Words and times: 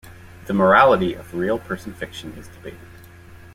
The 0.47 0.53
morality 0.55 1.13
of 1.13 1.35
real 1.35 1.59
person 1.59 1.93
fiction 1.93 2.33
is 2.35 2.47
debated. 2.47 2.79